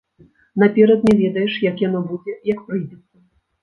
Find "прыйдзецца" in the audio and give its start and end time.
2.69-3.27